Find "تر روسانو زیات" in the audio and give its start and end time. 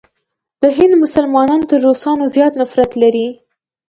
1.69-2.53